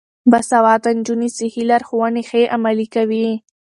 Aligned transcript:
باسواده 0.31 0.89
نجونې 0.97 1.29
صحي 1.37 1.63
لارښوونې 1.69 2.23
ښې 2.29 2.41
عملي 2.55 2.87
کوي. 2.95 3.27